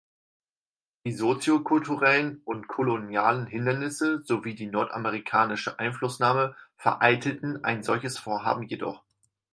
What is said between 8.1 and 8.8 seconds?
Vorhaben